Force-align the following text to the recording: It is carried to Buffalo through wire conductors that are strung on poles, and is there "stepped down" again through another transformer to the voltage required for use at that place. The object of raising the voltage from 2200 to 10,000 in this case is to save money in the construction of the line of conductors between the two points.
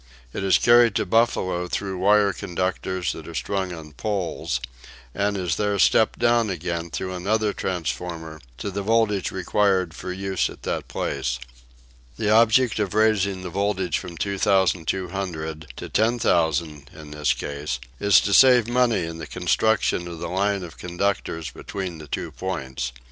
It 0.33 0.43
is 0.43 0.57
carried 0.57 0.95
to 0.95 1.05
Buffalo 1.05 1.67
through 1.67 1.99
wire 1.99 2.33
conductors 2.33 3.11
that 3.11 3.27
are 3.27 3.35
strung 3.35 3.71
on 3.71 3.91
poles, 3.93 4.59
and 5.13 5.37
is 5.37 5.57
there 5.57 5.77
"stepped 5.77 6.17
down" 6.17 6.49
again 6.49 6.89
through 6.89 7.13
another 7.13 7.53
transformer 7.53 8.41
to 8.57 8.71
the 8.71 8.81
voltage 8.81 9.29
required 9.29 9.93
for 9.93 10.11
use 10.11 10.49
at 10.49 10.63
that 10.63 10.87
place. 10.87 11.37
The 12.17 12.31
object 12.31 12.79
of 12.79 12.95
raising 12.95 13.43
the 13.43 13.51
voltage 13.51 13.99
from 13.99 14.17
2200 14.17 15.67
to 15.75 15.87
10,000 15.89 16.89
in 16.95 17.11
this 17.11 17.33
case 17.33 17.79
is 17.99 18.19
to 18.21 18.33
save 18.33 18.67
money 18.67 19.03
in 19.05 19.19
the 19.19 19.27
construction 19.27 20.07
of 20.07 20.17
the 20.17 20.29
line 20.29 20.63
of 20.63 20.79
conductors 20.79 21.51
between 21.51 21.99
the 21.99 22.07
two 22.07 22.31
points. 22.31 22.91